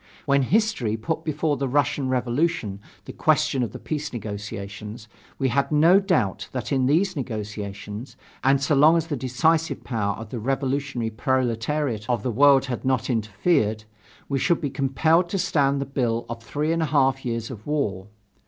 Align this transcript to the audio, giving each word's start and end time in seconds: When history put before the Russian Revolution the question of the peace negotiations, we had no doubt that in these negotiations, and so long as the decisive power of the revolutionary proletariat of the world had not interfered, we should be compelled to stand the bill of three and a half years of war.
When 0.25 0.41
history 0.41 0.97
put 0.97 1.23
before 1.23 1.57
the 1.57 1.67
Russian 1.67 2.09
Revolution 2.09 2.79
the 3.05 3.13
question 3.13 3.61
of 3.61 3.71
the 3.71 3.77
peace 3.77 4.11
negotiations, 4.11 5.07
we 5.37 5.49
had 5.49 5.71
no 5.71 5.99
doubt 5.99 6.49
that 6.53 6.71
in 6.71 6.87
these 6.87 7.15
negotiations, 7.15 8.17
and 8.43 8.59
so 8.59 8.73
long 8.73 8.97
as 8.97 9.05
the 9.05 9.15
decisive 9.15 9.83
power 9.83 10.15
of 10.15 10.29
the 10.31 10.39
revolutionary 10.39 11.11
proletariat 11.11 12.09
of 12.09 12.23
the 12.23 12.31
world 12.31 12.65
had 12.65 12.83
not 12.83 13.11
interfered, 13.11 13.83
we 14.27 14.39
should 14.39 14.59
be 14.59 14.71
compelled 14.71 15.29
to 15.29 15.37
stand 15.37 15.79
the 15.79 15.85
bill 15.85 16.25
of 16.29 16.41
three 16.41 16.71
and 16.73 16.81
a 16.81 16.85
half 16.87 17.23
years 17.23 17.51
of 17.51 17.67
war. 17.67 18.07